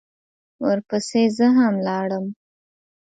ورپسې 0.63 1.21
زه 1.37 1.47
هم 1.57 1.73
لاړم. 1.87 2.25